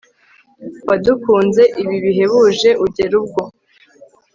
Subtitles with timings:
[0.87, 3.41] wadukunze ibi bihebuje, ugera ubwo